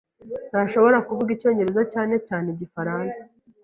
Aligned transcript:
Ntashobora 0.49 0.97
kuvuga 1.07 1.29
icyongereza, 1.35 1.81
cyane 1.93 2.15
cyane 2.27 2.47
igifaransa. 2.53 3.19